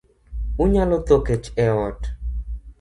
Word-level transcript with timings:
Unyalo 0.63 0.97
tho 1.07 1.17
kech 1.27 1.47
e 1.67 1.69
ot. 1.85 2.01